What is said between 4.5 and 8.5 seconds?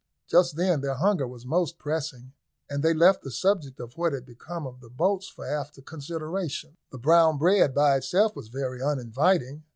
of the boats for after consideration. The brown bread by itself was